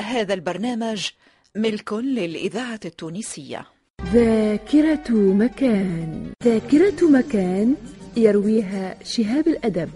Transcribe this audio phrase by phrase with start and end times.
[0.00, 1.08] هذا البرنامج
[1.56, 3.66] ملك للإذاعة التونسية.
[4.12, 6.32] ذاكرة مكان.
[6.44, 7.74] ذاكرة مكان
[8.16, 9.90] يرويها شهاب الأدب.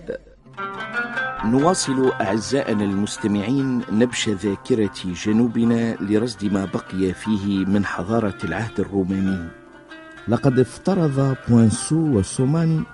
[1.44, 9.48] نواصل أعزائنا المستمعين نبش ذاكرة جنوبنا لرصد ما بقي فيه من حضارة العهد الروماني.
[10.28, 12.84] لقد افترض بوانسو والسومان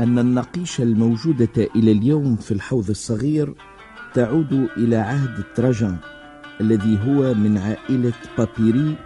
[0.00, 3.54] أن النقيش الموجودة إلى اليوم في الحوض الصغير
[4.14, 5.96] تعود إلى عهد تراجان
[6.60, 8.96] الذي هو من عائلة بابيري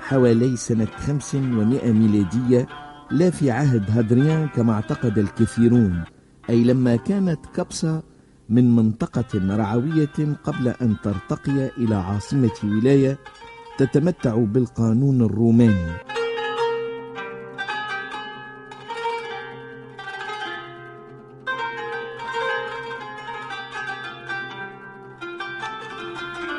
[0.00, 2.66] حوالي سنة 500 ميلادية
[3.10, 6.04] لا في عهد هادريان كما اعتقد الكثيرون
[6.50, 8.02] أي لما كانت كبسة
[8.48, 13.18] من منطقة رعوية قبل أن ترتقي إلى عاصمة ولاية
[13.78, 16.13] تتمتع بالقانون الروماني.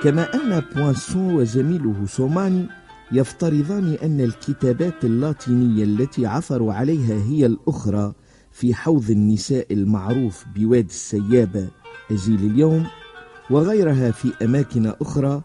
[0.06, 2.66] كما أن بوانسون وزميله سوماني
[3.12, 8.14] يفترضان أن الكتابات اللاتينية التي عثروا عليها هي الأخرى
[8.52, 11.68] في حوض النساء المعروف بوادي السيابة
[12.12, 12.86] أزيل اليوم
[13.50, 15.42] وغيرها في أماكن أخرى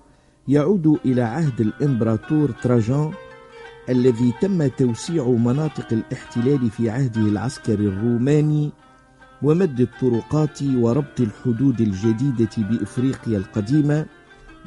[0.49, 3.13] يعود إلى عهد الإمبراطور تراجان
[3.89, 8.73] الذي تم توسيع مناطق الاحتلال في عهده العسكري الروماني
[9.43, 14.07] ومد الطرقات وربط الحدود الجديدة بإفريقيا القديمة.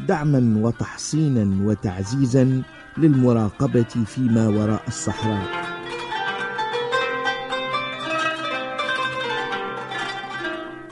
[0.08, 2.62] دعما وتحصينا وتعزيزا
[2.98, 5.64] للمراقبة فيما وراء الصحراء.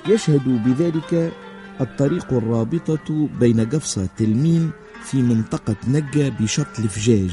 [0.07, 1.31] يشهد بذلك
[1.81, 4.71] الطريق الرابطة بين قفصة تلمين
[5.03, 7.31] في منطقة نجا بشط الفجاج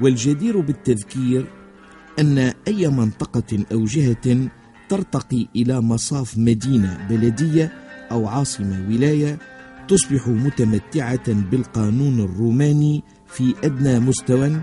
[0.00, 1.46] والجدير بالتذكير
[2.18, 4.48] أن أي منطقة أو جهة
[4.88, 7.72] ترتقي إلى مصاف مدينة بلدية
[8.12, 9.38] أو عاصمة ولاية
[9.88, 14.60] تصبح متمتعة بالقانون الروماني في أدنى مستوى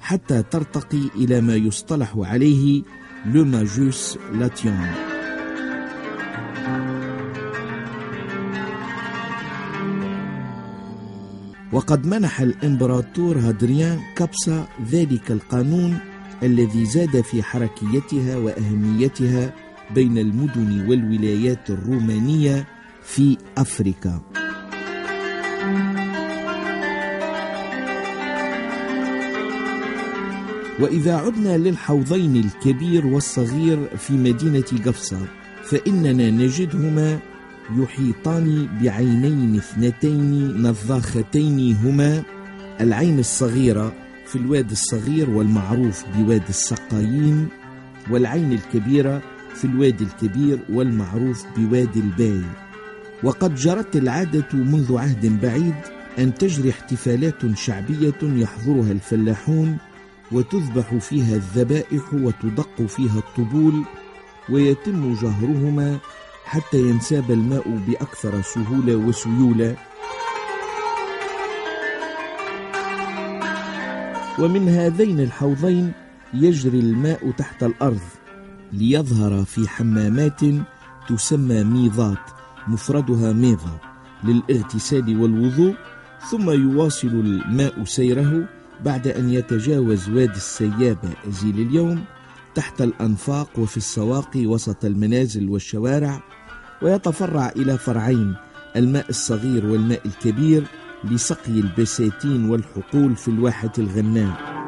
[0.00, 2.82] حتى ترتقي إلى ما يصطلح عليه
[3.26, 4.90] لو ماجوس لاتيون
[11.72, 15.98] وقد منح الإمبراطور هادريان كبسة ذلك القانون
[16.42, 19.54] الذي زاد في حركيتها وأهميتها
[19.94, 22.66] بين المدن والولايات الرومانية
[23.02, 24.29] في أفريقيا.
[30.80, 35.18] وإذا عدنا للحوضين الكبير والصغير في مدينة قفصة
[35.64, 37.18] فإننا نجدهما
[37.76, 42.22] يحيطان بعينين اثنتين نضاختين هما
[42.80, 43.92] العين الصغيرة
[44.26, 47.48] في الواد الصغير والمعروف بواد السقايين
[48.10, 49.22] والعين الكبيرة
[49.54, 52.42] في الواد الكبير والمعروف بواد الباي.
[53.22, 55.74] وقد جرت العادة منذ عهد بعيد
[56.18, 59.78] أن تجري احتفالات شعبية يحضرها الفلاحون
[60.32, 63.84] وتذبح فيها الذبائح وتدق فيها الطبول
[64.50, 65.98] ويتم جهرهما
[66.44, 69.76] حتى ينساب الماء بأكثر سهولة وسيولة.
[74.38, 75.92] ومن هذين الحوضين
[76.34, 78.00] يجري الماء تحت الأرض
[78.72, 80.40] ليظهر في حمامات
[81.08, 82.18] تسمى ميضات
[82.68, 83.78] مفردها ميضة
[84.24, 85.74] للإغتسال والوضوء
[86.30, 88.48] ثم يواصل الماء سيره
[88.84, 92.04] بعد أن يتجاوز وادي السيابة أزيل اليوم
[92.54, 96.22] تحت الأنفاق وفي السواق وسط المنازل والشوارع
[96.82, 98.34] ويتفرع إلى فرعين
[98.76, 100.64] الماء الصغير والماء الكبير
[101.04, 104.60] لسقي البساتين والحقول في الواحة الغناء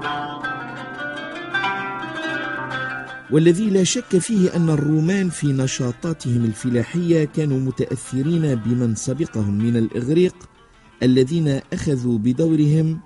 [3.30, 10.34] والذي لا شك فيه أن الرومان في نشاطاتهم الفلاحية كانوا متأثرين بمن سبقهم من الإغريق
[11.02, 13.00] الذين أخذوا بدورهم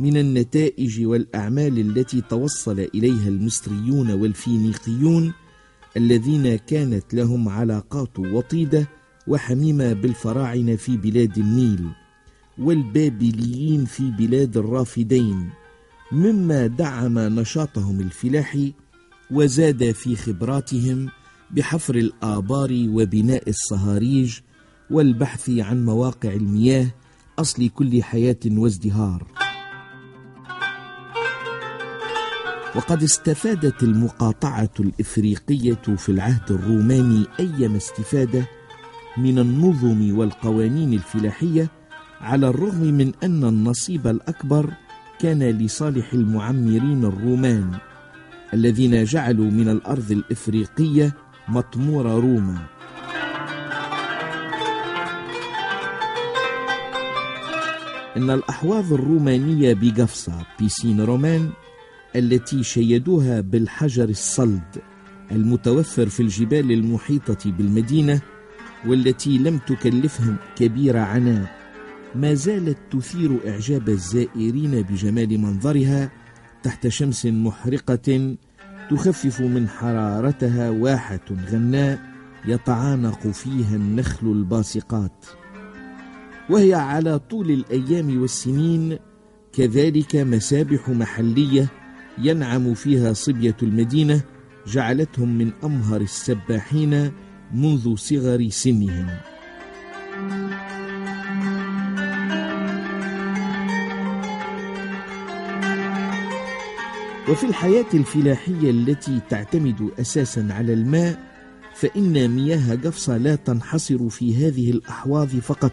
[0.00, 5.32] من النتائج والأعمال التي توصل إليها المصريون والفينيقيون
[5.96, 8.88] الذين كانت لهم علاقات وطيدة
[9.26, 11.86] وحميمة بالفراعنة في بلاد النيل
[12.58, 15.50] والبابليين في بلاد الرافدين
[16.12, 18.72] مما دعم نشاطهم الفلاحي
[19.30, 21.08] وزاد في خبراتهم
[21.50, 24.38] بحفر الآبار وبناء الصهاريج
[24.90, 26.86] والبحث عن مواقع المياه
[27.38, 29.39] أصل كل حياة وازدهار.
[32.76, 38.44] وقد استفادت المقاطعة الإفريقية في العهد الروماني أيما استفادة
[39.16, 41.70] من النظم والقوانين الفلاحية
[42.20, 44.70] على الرغم من أن النصيب الأكبر
[45.20, 47.70] كان لصالح المعمرين الرومان
[48.54, 51.14] الذين جعلوا من الأرض الإفريقية
[51.48, 52.58] مطمور روما.
[58.16, 61.50] إن الأحواض الرومانية بقفصة بيسين رومان
[62.16, 64.78] التي شيدوها بالحجر الصلد
[65.32, 68.20] المتوفر في الجبال المحيطة بالمدينة
[68.86, 71.60] والتي لم تكلفهم كبير عناء.
[72.14, 76.10] ما زالت تثير إعجاب الزائرين بجمال منظرها
[76.62, 78.36] تحت شمس محرقة
[78.90, 82.00] تخفف من حرارتها واحة غناء
[82.46, 85.26] يتعانق فيها النخل الباسقات.
[86.50, 88.98] وهي على طول الأيام والسنين
[89.52, 91.66] كذلك مسابح محلية
[92.22, 94.22] ينعم فيها صبية المدينة
[94.66, 97.12] جعلتهم من أمهر السباحين
[97.54, 99.06] منذ صغر سنهم.
[107.28, 111.18] وفي الحياة الفلاحية التي تعتمد أساسا على الماء
[111.74, 115.72] فإن مياه قفصة لا تنحصر في هذه الأحواض فقط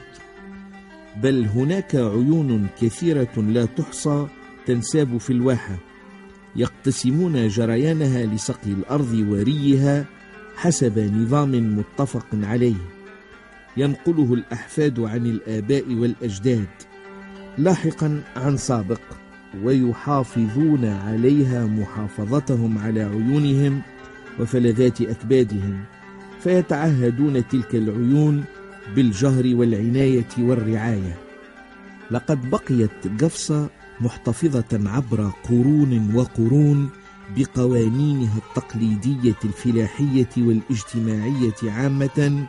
[1.24, 4.28] بل هناك عيون كثيرة لا تحصى
[4.66, 5.87] تنساب في الواحة.
[6.58, 10.06] يقتسمون جريانها لسقي الأرض وريها
[10.56, 12.98] حسب نظام متفق عليه.
[13.78, 16.68] ينقله الأحفاد عن الآباء والأجداد
[17.58, 19.02] لاحقا عن سابق
[19.64, 23.82] ويحافظون عليها محافظتهم على عيونهم
[24.40, 25.84] وفلذات أكبادهم
[26.44, 28.44] فيتعهدون تلك العيون
[28.96, 31.18] بالجهر والعناية والرعاية.
[32.12, 33.70] لقد بقيت قفصة
[34.02, 36.90] محتفظة عبر قرون وقرون
[37.38, 42.46] بقوانينها التقليدية الفلاحية والاجتماعية عامة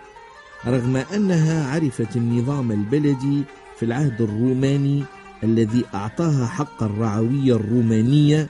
[0.66, 3.42] رغم أنها عرفت النظام البلدي
[3.76, 5.04] في العهد الروماني
[5.44, 8.48] الذي أعطاها حق الرعوية الرومانية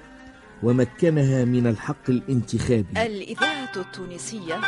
[0.62, 3.06] ومكنها من الحق الانتخابي.
[3.06, 4.60] الإذاعة التونسية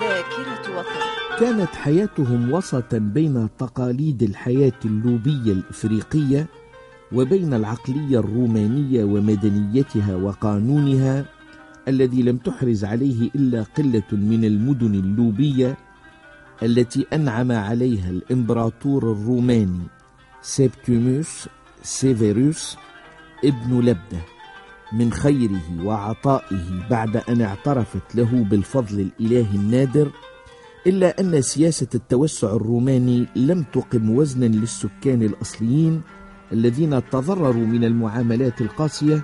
[0.00, 1.40] ذاكرة وطن.
[1.40, 6.46] كانت حياتهم وسطا بين تقاليد الحياة اللوبية الإفريقية
[7.14, 11.24] وبين العقلية الرومانية ومدنيتها وقانونها
[11.88, 15.76] الذي لم تحرز عليه إلا قلة من المدن اللوبية
[16.62, 19.86] التي أنعم عليها الإمبراطور الروماني
[20.42, 21.48] سيبتيموس
[21.82, 22.76] سيفيروس
[23.44, 24.22] ابن لبده
[24.92, 30.10] من خيره وعطائه بعد أن اعترفت له بالفضل الإلهي النادر
[30.86, 36.02] إلا أن سياسة التوسع الروماني لم تقم وزنا للسكان الأصليين
[36.52, 39.22] الذين تضرروا من المعاملات القاسية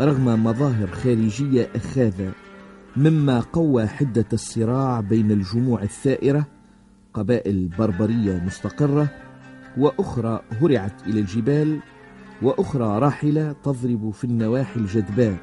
[0.00, 2.32] رغم مظاهر خارجية أخاذة
[2.96, 6.46] مما قوى حدة الصراع بين الجموع الثائرة
[7.14, 9.08] قبائل بربرية مستقرة
[9.78, 11.80] وأخرى هرعت إلى الجبال
[12.42, 15.36] وأخرى راحلة تضرب في النواحي الجدباء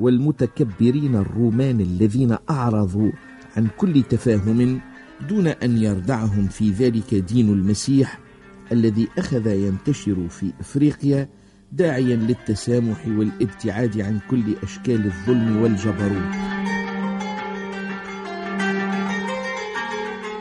[0.00, 3.10] والمتكبرين الرومان الذين أعرضوا
[3.56, 4.80] عن كل تفاهم
[5.28, 8.23] دون أن يردعهم في ذلك دين المسيح
[8.72, 11.28] الذي أخذ ينتشر في إفريقيا
[11.72, 16.34] داعيا للتسامح والابتعاد عن كل أشكال الظلم والجبروت.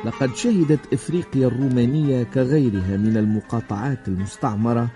[0.05, 4.89] لقد شهدت إفريقيا الرومانية كغيرها من المقاطعات المستعمرة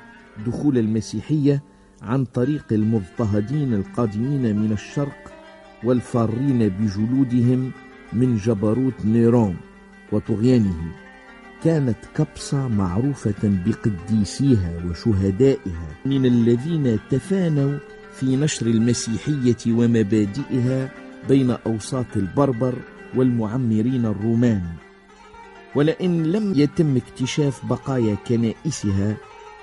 [0.45, 1.63] دخول المسيحية
[2.01, 5.33] عن طريق المضطهدين القادمين من الشرق
[5.83, 7.71] والفارين بجلودهم
[8.13, 9.57] من جبروت نيرون
[10.11, 10.75] وطغيانه
[11.63, 15.87] كانت كبصة معروفة بقديسيها وشهدائها.
[16.05, 17.77] من الذين تفانوا
[18.13, 20.89] في نشر المسيحية ومبادئها
[21.29, 22.75] بين أوساط البربر
[23.15, 24.61] والمعمرين الرومان.
[25.75, 29.17] ولئن لم يتم اكتشاف بقايا كنائسها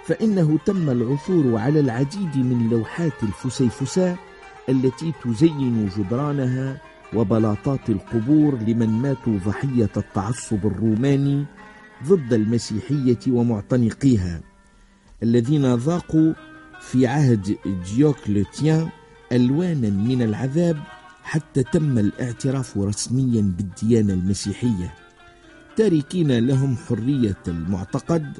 [0.06, 4.16] فإنه تم العثور على العديد من لوحات الفسيفساء
[4.68, 6.76] التي تزين جدرانها
[7.14, 11.44] وبلاطات القبور لمن ماتوا ضحية التعصب الروماني
[12.06, 14.40] ضد المسيحية ومعتنقيها
[15.22, 16.32] الذين ذاقوا
[16.80, 17.56] في عهد
[17.94, 18.88] ديوكليتيان
[19.32, 20.82] ألوانا من العذاب
[21.22, 24.94] حتى تم الاعتراف رسميا بالديانة المسيحية.
[25.76, 28.38] تاركين لهم حرية المعتقد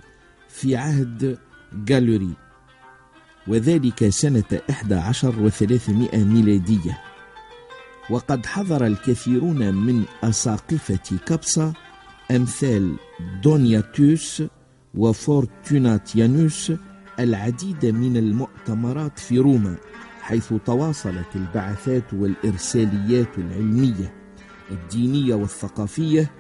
[0.49, 1.39] في عهد
[1.73, 2.33] جالوري
[3.47, 7.01] وذلك سنة 11 وثلاثمائة ميلادية.
[8.11, 11.73] وقد حضر الكثيرون من أساقفة كبسة
[12.31, 12.97] أمثال
[13.43, 14.43] دونياتوس
[14.95, 16.73] وفورتوناتيانوس
[17.19, 19.77] العديد من المؤتمرات في روما
[20.21, 24.15] حيث تواصلت البعثات والإرساليات العلمية
[24.71, 26.31] الدينية والثقافية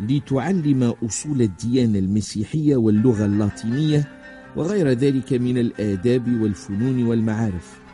[0.00, 4.08] لتعلم أصول الديانة المسيحية واللغة اللاتينية
[4.56, 7.85] وغير ذلك من الآداب والفنون والمعارف.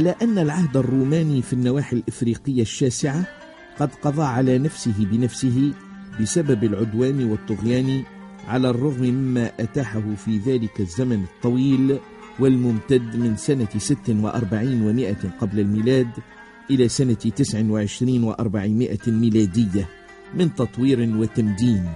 [0.00, 3.24] على أن العهد الروماني في النواحي الإفريقية الشاسعة
[3.78, 5.72] قد قضى على نفسه بنفسه
[6.20, 8.02] بسبب العدوان والطغيان
[8.48, 11.98] على الرغم مما أتاحه في ذلك الزمن الطويل
[12.38, 16.10] والممتد من سنة 46 ومائة قبل الميلاد
[16.70, 19.88] إلى سنة 29 وأربعمائة ميلادية
[20.34, 21.88] من تطوير وتمدين.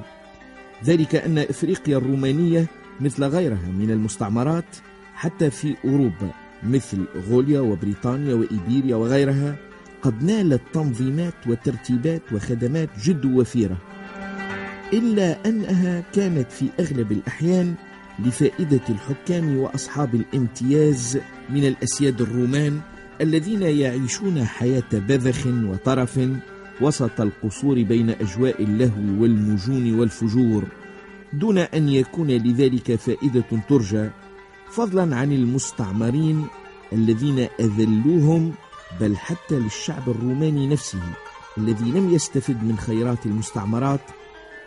[0.85, 2.67] ذلك أن إفريقيا الرومانية
[3.01, 4.77] مثل غيرها من المستعمرات
[5.15, 9.57] حتى في أوروبا مثل غوليا وبريطانيا وإيبيريا وغيرها
[10.03, 13.77] قد نالت تنظيمات وترتيبات وخدمات جد وفيرة
[14.93, 17.75] إلا أنها كانت في أغلب الأحيان
[18.19, 21.19] لفائدة الحكام وأصحاب الامتياز
[21.51, 22.81] من الأسياد الرومان
[23.21, 26.21] الذين يعيشون حياة بذخ وطرف
[26.81, 30.65] وسط القصور بين أجواء اللهو والمجون والفجور
[31.33, 34.09] دون أن يكون لذلك فائدة ترجى
[34.75, 36.47] فضلا عن المستعمرين
[36.93, 38.53] الذين أذلوهم
[39.01, 41.03] بل حتى للشعب الروماني نفسه
[41.59, 44.01] الذي لم يستفد من خيرات المستعمرات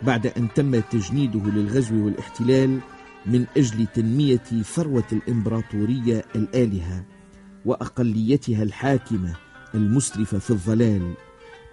[0.02, 2.80] بعد أن تم تجنيده للغزو والاحتلال
[3.26, 7.04] من أجل تنمية ثروة الإمبراطورية الآلهة
[7.64, 9.34] وأقليتها الحاكمة
[9.74, 11.14] المسرفة في الضلال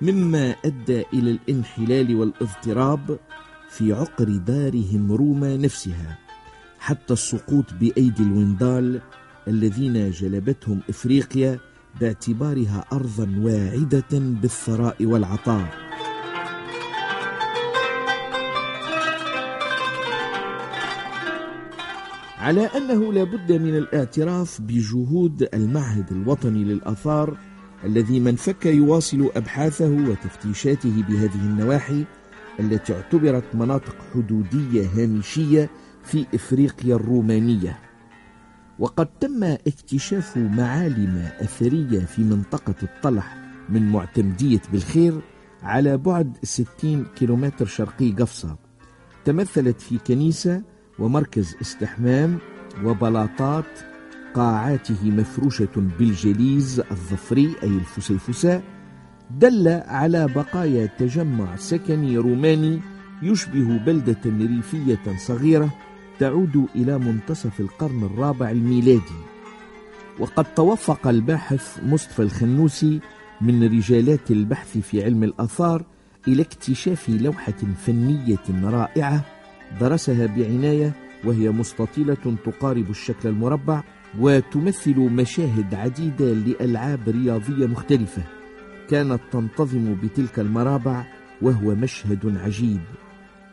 [0.01, 3.19] مما أدى إلى الانحلال والإضطراب
[3.69, 6.24] في عقر دارهم روما نفسها.
[6.85, 9.01] حتى السقوط بأيدي الوندال
[9.47, 11.59] الذين جلبتهم إفريقيا
[12.01, 15.69] باعتبارها أرضا واعدة بالثراء والعطاء.
[22.37, 27.37] على أنه لا بد من الاعتراف بجهود المعهد الوطني للآثار
[27.83, 32.05] الذي من فك يواصل أبحاثه وتفتيشاته بهذه النواحي
[32.59, 35.69] التي اعتبرت مناطق حدودية هامشية
[36.05, 37.79] في إفريقيا الرومانية.
[38.79, 43.37] وقد تم اكتشاف معالم أثرية في منطقة الطلح
[43.69, 45.21] من معتمدية بالخير
[45.63, 48.57] على بعد 60 كيلومتر شرقي قفصة.
[49.25, 50.61] تمثلت في كنيسة
[50.99, 52.37] ومركز استحمام
[52.83, 53.79] وبلاطات
[54.33, 58.63] قاعاته مفروشة بالجليز الظفري أي الفسيفساء
[59.31, 62.81] دل على بقايا تجمع سكني روماني
[63.21, 65.69] يشبه بلدة ريفية صغيرة
[66.19, 69.19] تعود إلى منتصف القرن الرابع الميلادي
[70.19, 72.99] وقد توفق الباحث مصطفى الخنوسي
[73.41, 75.83] من رجالات البحث في علم الآثار
[76.27, 77.53] إلى اكتشاف لوحة
[77.85, 79.25] فنية رائعة
[79.81, 80.93] درسها بعناية
[81.25, 83.83] وهي مستطيلة تقارب الشكل المربع
[84.19, 88.23] وتمثل مشاهد عديدة لألعاب رياضية مختلفة
[88.89, 91.05] كانت تنتظم بتلك المرابع
[91.41, 92.81] وهو مشهد عجيب.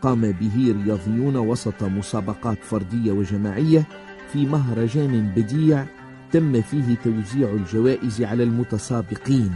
[0.02, 3.84] قام به رياضيون وسط مسابقات فردية وجماعية
[4.32, 5.84] في مهرجان بديع
[6.32, 9.52] تم فيه توزيع الجوائز على المتسابقين.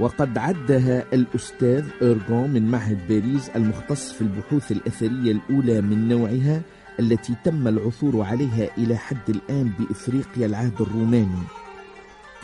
[0.00, 6.62] وقد عدها الأستاذ إرغون من معهد باريس المختص في البحوث الأثرية الأولى من نوعها
[7.00, 11.42] التي تم العثور عليها إلى حد الآن بإفريقيا العهد الروماني.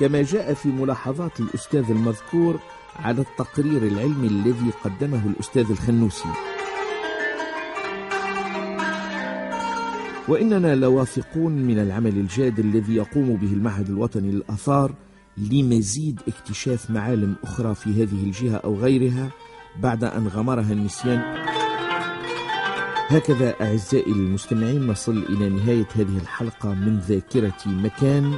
[0.01, 2.59] كما جاء في ملاحظات الأستاذ المذكور
[2.97, 6.29] على التقرير العلمي الذي قدمه الأستاذ الخنوسي.
[10.29, 14.95] وإننا لواثقون من العمل الجاد الذي يقوم به المعهد الوطني للآثار
[15.39, 19.31] لمزيد اكتشاف معالم أخرى في هذه الجهة أو غيرها
[19.83, 21.23] بعد أن غمرها النسيان.
[23.09, 28.35] هكذا أعزائي المستمعين نصل إلى نهاية هذه الحلقة من ذاكرة مكان.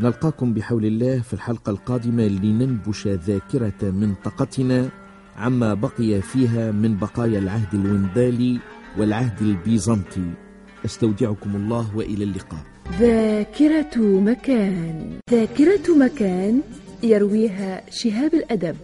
[0.00, 4.90] نلقاكم بحول الله في الحلقة القادمة لننبش ذاكرة منطقتنا
[5.36, 8.60] عما بقي فيها من بقايا العهد الوندالي
[8.98, 10.51] والعهد البيزنطي.
[10.84, 12.60] أستودعكم الله وإلى اللقاء.
[13.00, 15.12] ذاكرة مكان.
[15.30, 16.60] ذاكرة مكان
[17.02, 18.76] يرويها شهاب الأدب.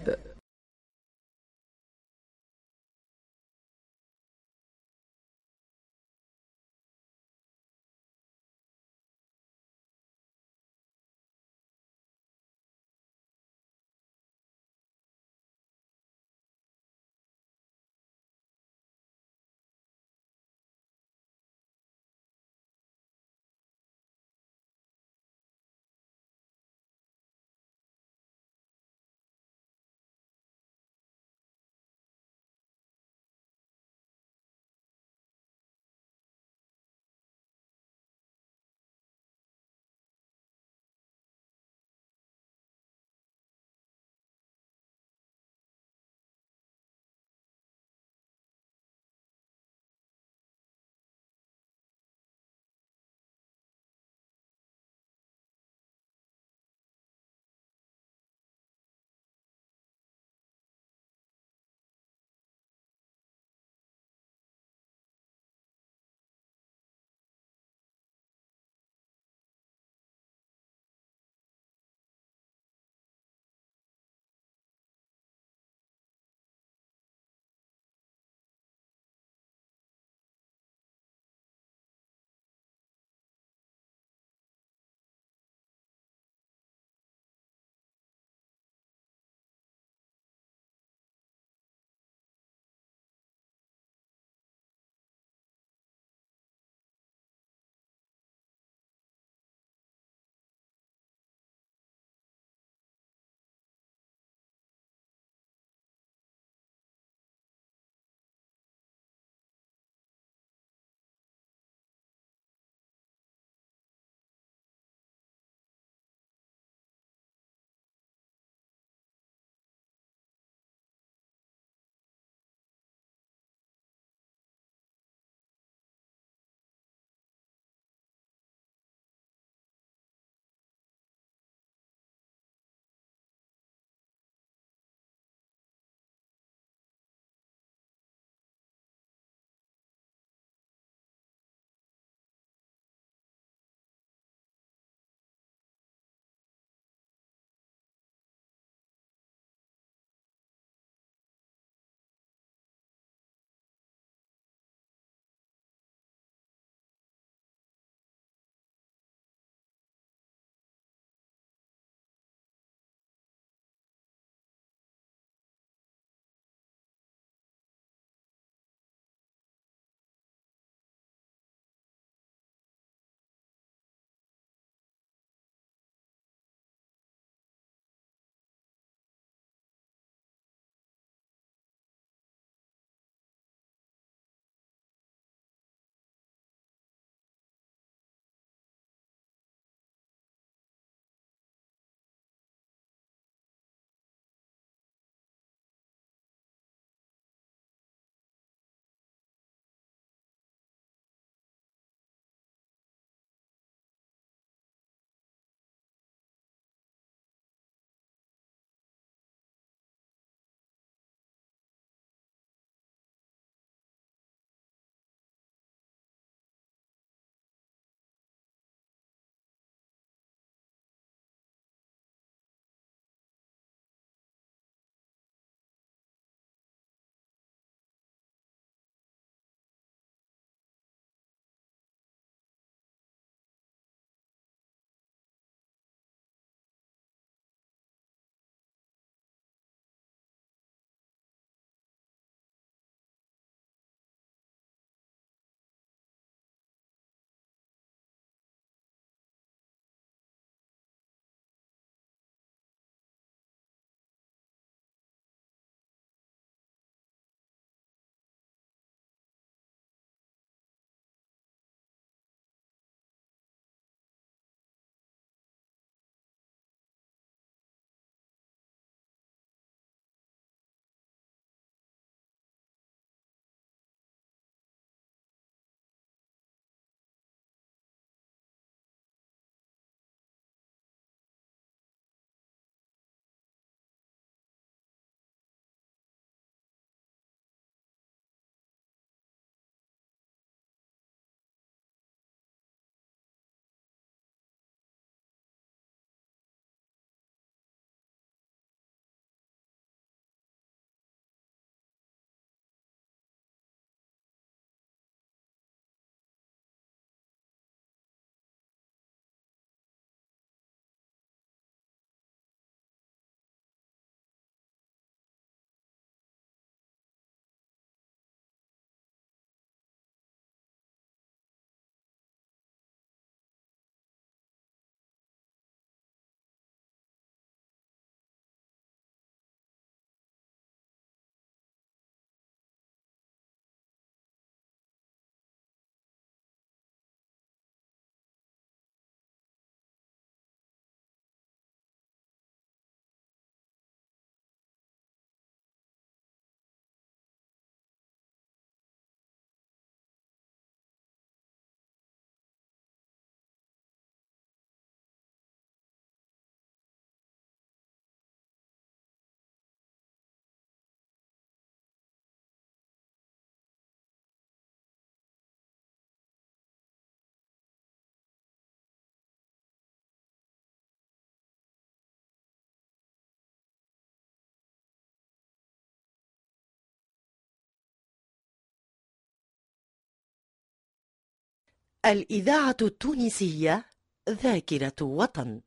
[382.12, 383.84] الإذاعة التونسية
[384.28, 385.60] ذاكرة وطن.